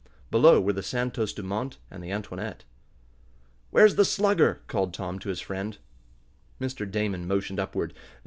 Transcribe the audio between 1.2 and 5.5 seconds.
Dumont and the Antoinette. "Where's the Slugger?" called Tom to his